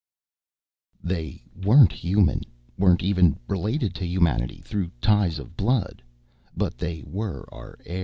They 1.03 1.43
weren't 1.53 1.91
human 1.91 2.41
weren't 2.75 3.03
even 3.03 3.37
related 3.47 3.93
to 3.93 4.05
humanity 4.07 4.59
through 4.65 4.89
ties 4.99 5.37
of 5.37 5.55
blood 5.55 6.01
but 6.57 6.79
they 6.79 7.03
were 7.05 7.45
our 7.51 7.77
heirs! 7.85 7.99